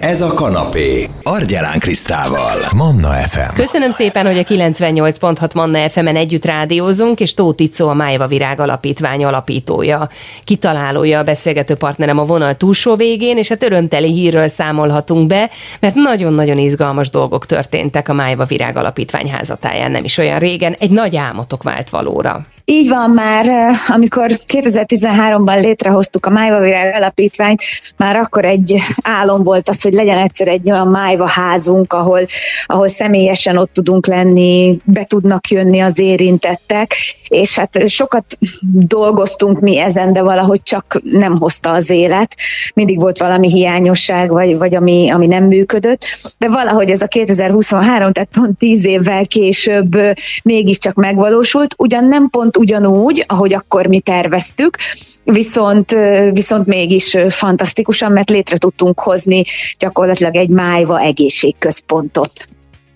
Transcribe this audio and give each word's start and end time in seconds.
Ez 0.00 0.20
a 0.20 0.34
kanapé. 0.34 1.08
Argyelán 1.22 1.78
Krisztával. 1.78 2.56
Manna 2.76 3.08
FM. 3.08 3.54
Köszönöm 3.54 3.90
szépen, 3.90 4.26
hogy 4.26 4.38
a 4.38 4.42
98.6 4.42 5.54
Manna 5.54 5.88
FM-en 5.88 6.16
együtt 6.16 6.44
rádiózunk, 6.44 7.20
és 7.20 7.34
Tóth 7.34 7.62
Icó 7.62 7.88
a 7.88 7.94
Májva 7.94 8.26
Virág 8.26 8.60
Alapítvány 8.60 9.24
alapítója. 9.24 10.08
Kitalálója 10.44 11.18
a 11.18 11.22
beszélgető 11.22 11.74
partnerem 11.74 12.18
a 12.18 12.24
vonal 12.24 12.54
túlsó 12.54 12.94
végén, 12.94 13.36
és 13.36 13.48
hát 13.48 13.62
örömteli 13.62 14.12
hírről 14.12 14.48
számolhatunk 14.48 15.26
be, 15.26 15.50
mert 15.80 15.94
nagyon-nagyon 15.94 16.58
izgalmas 16.58 17.10
dolgok 17.10 17.46
történtek 17.46 18.08
a 18.08 18.12
Májva 18.12 18.44
Virág 18.44 18.76
Alapítvány 18.76 19.30
házatáján 19.30 19.90
nem 19.90 20.04
is 20.04 20.18
olyan 20.18 20.38
régen. 20.38 20.76
Egy 20.78 20.90
nagy 20.90 21.16
álmotok 21.16 21.62
vált 21.62 21.90
valóra. 21.90 22.40
Így 22.64 22.88
van 22.88 23.10
már, 23.10 23.46
amikor 23.88 24.30
2013-ban 24.46 25.60
létrehoztuk 25.60 26.26
a 26.26 26.30
Májva 26.30 26.60
Virág 26.60 26.94
Alapítványt, 26.94 27.62
már 27.96 28.16
akkor 28.16 28.44
egy 28.44 28.82
álom 29.02 29.42
volt 29.42 29.68
az, 29.68 29.82
hogy 29.82 29.89
legyen 29.92 30.18
egyszer 30.18 30.48
egy 30.48 30.70
olyan 30.70 30.88
májva 30.88 31.26
házunk, 31.26 31.92
ahol, 31.92 32.26
ahol 32.66 32.88
személyesen 32.88 33.56
ott 33.56 33.72
tudunk 33.72 34.06
lenni, 34.06 34.78
be 34.84 35.04
tudnak 35.04 35.48
jönni 35.48 35.80
az 35.80 35.98
érintettek, 35.98 36.94
és 37.28 37.58
hát 37.58 37.88
sokat 37.88 38.24
dolgoztunk 38.72 39.60
mi 39.60 39.78
ezen, 39.78 40.12
de 40.12 40.22
valahogy 40.22 40.62
csak 40.62 41.00
nem 41.02 41.36
hozta 41.36 41.72
az 41.72 41.90
élet. 41.90 42.34
Mindig 42.74 43.00
volt 43.00 43.18
valami 43.18 43.48
hiányosság, 43.48 44.30
vagy, 44.30 44.58
vagy 44.58 44.74
ami, 44.74 45.10
ami 45.10 45.26
nem 45.26 45.44
működött, 45.44 46.06
de 46.38 46.48
valahogy 46.48 46.90
ez 46.90 47.02
a 47.02 47.06
2023, 47.06 48.12
tehát 48.12 48.28
pont 48.32 48.58
10 48.58 48.84
évvel 48.84 49.26
később 49.26 49.96
mégiscsak 50.42 50.94
megvalósult, 50.94 51.74
ugyan 51.78 52.04
nem 52.04 52.28
pont 52.30 52.56
ugyanúgy, 52.56 53.24
ahogy 53.26 53.54
akkor 53.54 53.86
mi 53.86 54.00
terveztük, 54.00 54.76
viszont, 55.24 55.96
viszont 56.32 56.66
mégis 56.66 57.16
fantasztikusan, 57.28 58.12
mert 58.12 58.30
létre 58.30 58.56
tudtunk 58.56 59.00
hozni 59.00 59.42
gyakorlatilag 59.80 60.36
egy 60.36 60.50
májva 60.50 61.00
egészségközpontot. 61.00 62.32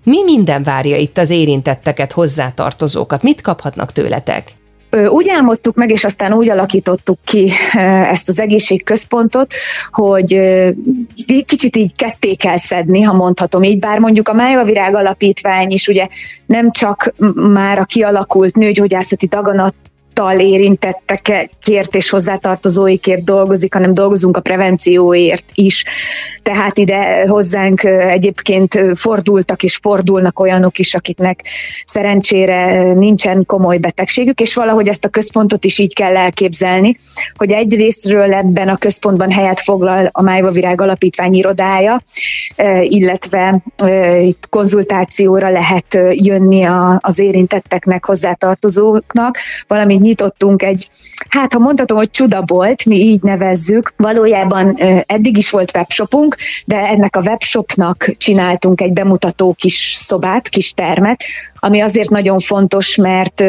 Mi 0.05 0.23
minden 0.25 0.63
várja 0.63 0.97
itt 0.97 1.19
az 1.19 1.31
érintetteket, 1.31 2.13
hozzátartozókat? 2.13 3.23
Mit 3.23 3.41
kaphatnak 3.41 3.93
tőletek? 3.93 4.53
Úgy 5.09 5.29
álmodtuk 5.29 5.75
meg, 5.77 5.91
és 5.91 6.05
aztán 6.05 6.33
úgy 6.33 6.49
alakítottuk 6.49 7.19
ki 7.25 7.51
ezt 8.11 8.29
az 8.29 8.41
egészségközpontot, 8.41 9.55
hogy 9.91 10.41
kicsit 11.45 11.77
így 11.77 11.93
ketté 11.97 12.35
kell 12.35 12.57
szedni, 12.57 13.03
ha 13.03 13.13
mondhatom 13.13 13.63
így, 13.63 13.79
bár 13.79 13.99
mondjuk 13.99 14.29
a 14.29 14.33
Májva 14.33 14.65
Virág 14.65 14.95
Alapítvány 14.95 15.71
is 15.71 15.89
ugye 15.89 16.09
nem 16.47 16.71
csak 16.71 17.13
már 17.35 17.79
a 17.79 17.85
kialakult 17.85 18.57
nőgyógyászati 18.57 19.27
daganat 19.27 19.75
tal 20.15 20.41
érintettekért 20.41 21.95
és 21.95 22.11
hozzátartozóikért 22.11 23.25
dolgozik, 23.25 23.75
hanem 23.75 23.95
dolgozunk 23.95 24.37
a 24.37 24.41
prevencióért 24.41 25.45
is. 25.55 25.85
Tehát 26.43 26.79
ide 26.79 27.27
hozzánk 27.27 27.85
egyébként 27.85 28.81
fordultak 28.93 29.63
és 29.63 29.77
fordulnak 29.77 30.41
olyanok 30.41 30.79
is, 30.79 30.95
akiknek 30.95 31.45
szerencsére 31.87 32.93
nincsen 32.93 33.45
komoly 33.47 33.79
betegségük, 33.79 34.41
és 34.41 34.55
valahogy 34.55 34.89
ezt 34.89 35.05
a 35.05 35.09
központot 35.09 35.65
is 35.65 35.79
így 35.79 35.95
kell 35.95 36.17
elképzelni, 36.17 36.95
hogy 37.35 37.53
egyrésztről 37.53 38.33
ebben 38.33 38.69
a 38.69 38.77
központban 38.77 39.31
helyet 39.31 39.61
foglal 39.61 40.09
a 40.13 40.23
Májva 40.23 40.51
Virág 40.51 40.81
Alapítvány 40.81 41.35
irodája, 41.35 42.01
illetve 42.81 43.63
itt 44.23 44.47
konzultációra 44.51 45.51
lehet 45.51 45.99
jönni 46.11 46.67
az 46.99 47.19
érintetteknek, 47.19 48.05
hozzátartozóknak, 48.05 49.39
valamint 49.67 50.03
nyitottunk 50.05 50.63
egy, 50.63 50.89
hát 51.29 51.53
ha 51.53 51.59
mondhatom, 51.59 51.97
hogy 51.97 52.11
csudabolt, 52.11 52.85
mi 52.85 52.97
így 52.97 53.23
nevezzük. 53.23 53.93
Valójában 53.97 54.77
eddig 55.07 55.37
is 55.37 55.51
volt 55.51 55.71
webshopunk, 55.75 56.37
de 56.67 56.77
ennek 56.77 57.17
a 57.17 57.21
webshopnak 57.21 58.11
csináltunk 58.17 58.81
egy 58.81 58.93
bemutató 58.93 59.55
kis 59.59 59.97
szobát, 60.01 60.49
kis 60.49 60.73
termet, 60.73 61.23
ami 61.55 61.81
azért 61.81 62.11
nagyon 62.11 62.39
fontos, 62.39 62.97
mert 62.97 63.45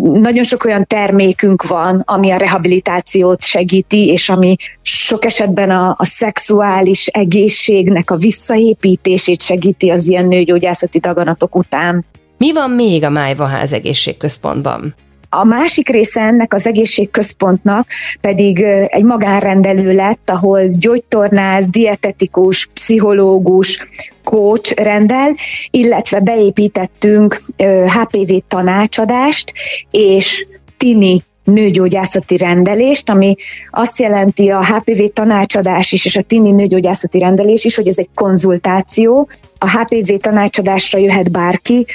nagyon 0.00 0.44
sok 0.44 0.64
olyan 0.64 0.84
termékünk 0.86 1.66
van, 1.66 2.02
ami 2.04 2.30
a 2.30 2.36
rehabilitációt 2.36 3.42
segíti, 3.42 4.06
és 4.08 4.28
ami 4.28 4.56
sok 4.82 5.24
esetben 5.24 5.70
a, 5.70 5.94
a 5.98 6.04
szexuális 6.04 7.06
egészségnek 7.06 8.10
a 8.10 8.16
visszaépítését 8.16 9.42
segíti 9.42 9.90
az 9.90 10.08
ilyen 10.08 10.26
nőgyógyászati 10.26 10.98
daganatok 10.98 11.54
után. 11.56 12.04
Mi 12.38 12.52
van 12.52 12.70
még 12.70 13.04
a 13.04 13.10
Májvaház 13.10 13.72
egészségközpontban? 13.72 14.94
A 15.32 15.44
másik 15.44 15.88
része 15.88 16.20
ennek 16.20 16.54
az 16.54 16.66
egészségközpontnak 16.66 17.88
pedig 18.20 18.62
egy 18.86 19.04
magánrendelő 19.04 19.94
lett, 19.94 20.30
ahol 20.30 20.66
gyógytornász, 20.66 21.68
dietetikus, 21.68 22.66
pszichológus, 22.66 23.86
coach 24.24 24.74
rendel, 24.74 25.34
illetve 25.70 26.20
beépítettünk 26.20 27.40
HPV 27.86 28.32
tanácsadást 28.48 29.52
és 29.90 30.46
tini 30.76 31.24
nőgyógyászati 31.44 32.36
rendelést, 32.36 33.10
ami 33.10 33.34
azt 33.70 33.98
jelenti 33.98 34.48
a 34.48 34.64
HPV 34.64 35.02
tanácsadás 35.12 35.92
is, 35.92 36.04
és 36.04 36.16
a 36.16 36.22
tini 36.22 36.50
nőgyógyászati 36.50 37.18
rendelés 37.18 37.64
is, 37.64 37.76
hogy 37.76 37.88
ez 37.88 37.98
egy 37.98 38.08
konzultáció. 38.14 39.28
A 39.58 39.70
HPV 39.70 40.12
tanácsadásra 40.12 40.98
jöhet 40.98 41.30
bárki, 41.30 41.86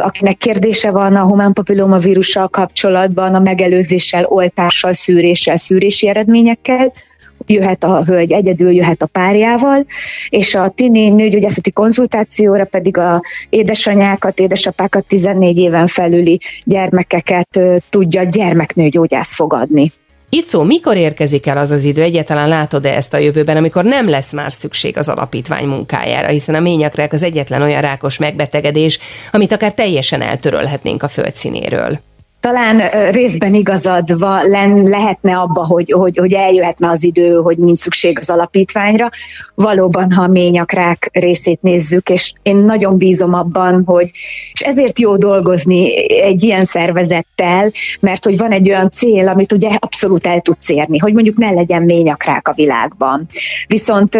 akinek 0.00 0.36
kérdése 0.36 0.90
van 0.90 1.16
a 1.16 1.22
humán 1.22 1.52
papilloma 1.52 1.98
vírussal 1.98 2.48
kapcsolatban, 2.48 3.34
a 3.34 3.38
megelőzéssel, 3.38 4.24
oltással, 4.24 4.92
szűréssel, 4.92 5.56
szűrési 5.56 6.08
eredményekkel, 6.08 6.92
jöhet 7.46 7.84
a 7.84 8.04
hölgy 8.04 8.32
egyedül, 8.32 8.70
jöhet 8.70 9.02
a 9.02 9.06
párjával, 9.06 9.86
és 10.28 10.54
a 10.54 10.72
tini 10.76 11.08
nőgyógyászati 11.10 11.70
konzultációra 11.70 12.64
pedig 12.64 12.98
a 12.98 13.22
édesanyákat, 13.48 14.38
édesapákat, 14.38 15.04
14 15.06 15.58
éven 15.58 15.86
felüli 15.86 16.40
gyermekeket 16.64 17.60
tudja 17.90 18.22
gyermeknőgyógyász 18.22 19.34
fogadni. 19.34 19.92
Icó, 20.36 20.62
mikor 20.62 20.96
érkezik 20.96 21.46
el 21.46 21.58
az 21.58 21.70
az 21.70 21.82
idő, 21.82 22.02
egyáltalán 22.02 22.48
látod-e 22.48 22.94
ezt 22.94 23.14
a 23.14 23.18
jövőben, 23.18 23.56
amikor 23.56 23.84
nem 23.84 24.08
lesz 24.08 24.32
már 24.32 24.52
szükség 24.52 24.96
az 24.96 25.08
alapítvány 25.08 25.66
munkájára, 25.66 26.28
hiszen 26.28 26.54
a 26.54 26.60
ményakrák 26.60 27.12
az 27.12 27.22
egyetlen 27.22 27.62
olyan 27.62 27.80
rákos 27.80 28.18
megbetegedés, 28.18 28.98
amit 29.32 29.52
akár 29.52 29.74
teljesen 29.74 30.22
eltörölhetnénk 30.22 31.02
a 31.02 31.08
földszínéről 31.08 32.00
talán 32.42 33.10
részben 33.10 33.54
igazad 33.54 34.08
len, 34.42 34.82
lehetne 34.82 35.36
abba, 35.36 35.66
hogy, 35.66 35.92
hogy, 35.92 36.16
hogy 36.16 36.32
eljöhetne 36.32 36.88
az 36.88 37.04
idő, 37.04 37.34
hogy 37.34 37.58
nincs 37.58 37.78
szükség 37.78 38.18
az 38.18 38.30
alapítványra. 38.30 39.08
Valóban, 39.54 40.12
ha 40.12 40.22
a 40.22 40.26
ményakrák 40.26 41.08
részét 41.12 41.62
nézzük, 41.62 42.08
és 42.08 42.32
én 42.42 42.56
nagyon 42.56 42.96
bízom 42.96 43.34
abban, 43.34 43.82
hogy 43.84 44.10
és 44.52 44.60
ezért 44.60 44.98
jó 44.98 45.16
dolgozni 45.16 46.12
egy 46.22 46.42
ilyen 46.42 46.64
szervezettel, 46.64 47.70
mert 48.00 48.24
hogy 48.24 48.36
van 48.36 48.52
egy 48.52 48.68
olyan 48.68 48.90
cél, 48.90 49.28
amit 49.28 49.52
ugye 49.52 49.70
abszolút 49.78 50.26
el 50.26 50.40
tudsz 50.40 50.68
érni, 50.68 50.98
hogy 50.98 51.12
mondjuk 51.12 51.36
ne 51.36 51.50
legyen 51.50 51.82
ményakrák 51.82 52.48
a 52.48 52.52
világban. 52.52 53.26
Viszont 53.66 54.18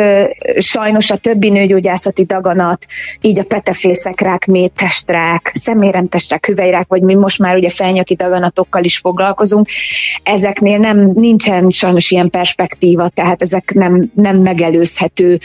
sajnos 0.58 1.10
a 1.10 1.16
többi 1.16 1.50
nőgyógyászati 1.50 2.24
daganat, 2.24 2.86
így 3.20 3.38
a 3.38 3.44
petefészekrák, 3.44 4.46
métestrák, 4.46 5.50
szeméremtestrák, 5.54 6.46
hüvelyrák, 6.46 6.86
vagy 6.88 7.02
mi 7.02 7.14
most 7.14 7.38
már 7.38 7.56
ugye 7.56 7.68
felnyak 7.68 8.10
lelki 8.12 8.14
daganatokkal 8.14 8.84
is 8.84 8.98
foglalkozunk. 8.98 9.66
Ezeknél 10.22 10.78
nem 10.78 11.10
nincsen 11.14 11.70
sajnos 11.70 12.10
ilyen 12.10 12.30
perspektíva, 12.30 13.08
tehát 13.08 13.42
ezek 13.42 13.72
nem, 13.74 14.10
nem 14.14 14.36
megelőzhető 14.36 15.38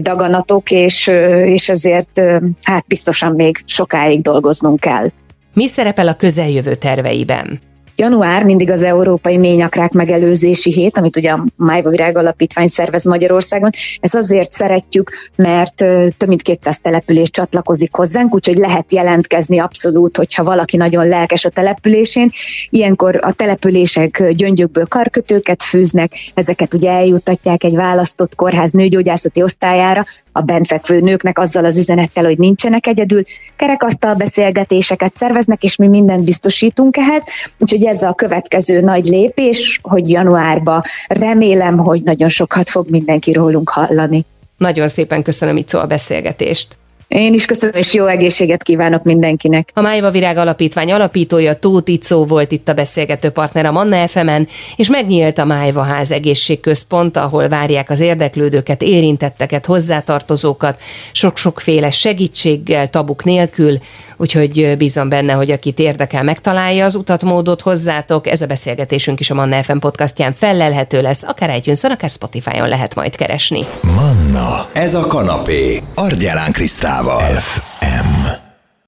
daganatok, 0.00 0.70
és, 0.70 1.06
és 1.44 1.68
ezért 1.68 2.20
hát 2.62 2.84
biztosan 2.86 3.32
még 3.32 3.62
sokáig 3.64 4.20
dolgoznunk 4.20 4.80
kell. 4.80 5.08
Mi 5.54 5.66
szerepel 5.66 6.08
a 6.08 6.14
közeljövő 6.14 6.74
terveiben? 6.74 7.60
Január 8.00 8.44
mindig 8.44 8.70
az 8.70 8.82
Európai 8.82 9.36
Ményakrák 9.36 9.92
megelőzési 9.92 10.72
hét, 10.72 10.98
amit 10.98 11.16
ugye 11.16 11.30
a 11.30 11.44
Májva 11.56 11.90
Virág 11.90 12.16
Alapítvány 12.16 12.66
szervez 12.66 13.04
Magyarországon. 13.04 13.70
Ez 14.00 14.14
azért 14.14 14.52
szeretjük, 14.52 15.10
mert 15.36 15.74
több 16.16 16.26
mint 16.26 16.42
200 16.42 16.80
település 16.80 17.30
csatlakozik 17.30 17.94
hozzánk, 17.94 18.34
úgyhogy 18.34 18.56
lehet 18.56 18.92
jelentkezni 18.92 19.58
abszolút, 19.58 20.16
hogyha 20.16 20.44
valaki 20.44 20.76
nagyon 20.76 21.08
lelkes 21.08 21.44
a 21.44 21.50
településén. 21.50 22.30
Ilyenkor 22.70 23.18
a 23.22 23.32
települések 23.32 24.28
gyöngyökből 24.30 24.86
karkötőket 24.86 25.62
fűznek, 25.62 26.12
ezeket 26.34 26.74
ugye 26.74 26.90
eljutatják 26.90 27.64
egy 27.64 27.74
választott 27.74 28.34
kórház 28.34 28.70
nőgyógyászati 28.70 29.42
osztályára, 29.42 30.04
a 30.32 30.40
benfekvő 30.40 31.00
nőknek 31.00 31.38
azzal 31.38 31.64
az 31.64 31.78
üzenettel, 31.78 32.24
hogy 32.24 32.38
nincsenek 32.38 32.86
egyedül, 32.86 33.22
kerekasztal 33.56 34.14
beszélgetéseket 34.14 35.14
szerveznek, 35.14 35.62
és 35.62 35.76
mi 35.76 35.86
mindent 35.88 36.24
biztosítunk 36.24 36.96
ehhez. 36.96 37.22
Úgyhogy 37.58 37.86
ez 37.88 38.02
a 38.02 38.12
következő 38.12 38.80
nagy 38.80 39.06
lépés, 39.06 39.80
hogy 39.82 40.10
januárban 40.10 40.82
remélem, 41.08 41.78
hogy 41.78 42.02
nagyon 42.02 42.28
sokat 42.28 42.68
fog 42.68 42.90
mindenki 42.90 43.32
rólunk 43.32 43.68
hallani. 43.68 44.24
Nagyon 44.56 44.88
szépen 44.88 45.22
köszönöm 45.22 45.56
itt 45.56 45.72
a 45.72 45.86
beszélgetést. 45.86 46.76
Én 47.08 47.34
is 47.34 47.44
köszönöm, 47.44 47.74
és 47.74 47.94
jó 47.94 48.06
egészséget 48.06 48.62
kívánok 48.62 49.02
mindenkinek. 49.02 49.68
A 49.74 49.80
Májva 49.80 50.10
Virág 50.10 50.36
Alapítvány 50.36 50.92
alapítója 50.92 51.54
Tóth 51.54 51.90
Icó 51.90 52.24
volt 52.24 52.52
itt 52.52 52.68
a 52.68 52.72
beszélgető 52.72 53.30
partner 53.30 53.66
a 53.66 53.72
Manna 53.72 54.08
fm 54.08 54.30
és 54.76 54.88
megnyílt 54.88 55.38
a 55.38 55.44
Májva 55.44 55.82
Ház 55.82 56.10
egészségközpont, 56.10 57.16
ahol 57.16 57.48
várják 57.48 57.90
az 57.90 58.00
érdeklődőket, 58.00 58.82
érintetteket, 58.82 59.66
hozzátartozókat, 59.66 60.80
sok-sokféle 61.12 61.90
segítséggel, 61.90 62.90
tabuk 62.90 63.24
nélkül, 63.24 63.78
úgyhogy 64.16 64.74
bízom 64.78 65.08
benne, 65.08 65.32
hogy 65.32 65.50
akit 65.50 65.78
érdekel, 65.78 66.22
megtalálja 66.22 66.84
az 66.84 66.94
utatmódot 66.94 67.60
hozzátok. 67.60 68.26
Ez 68.26 68.40
a 68.40 68.46
beszélgetésünk 68.46 69.20
is 69.20 69.30
a 69.30 69.34
Manna 69.34 69.62
FM 69.62 69.78
podcastján 69.78 70.32
fellelhető 70.32 71.02
lesz, 71.02 71.22
akár 71.22 71.56
itunes 71.56 71.84
akár 71.84 72.10
Spotify-on 72.10 72.68
lehet 72.68 72.94
majd 72.94 73.16
keresni. 73.16 73.64
Manna, 73.82 74.66
ez 74.72 74.94
a 74.94 75.06
kanapé, 75.06 75.82
Argyelán 75.94 76.52
Krisztával. 76.98 77.40
F 77.40 77.67